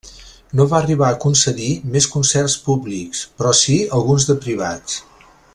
[0.59, 1.67] No va arribar a concedir
[1.97, 4.99] més concerts públics, però si alguns de privats.